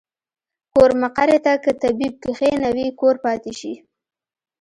[0.73, 3.73] کور مقري ته کۀ طبيب کښېنوې کور پاتې شي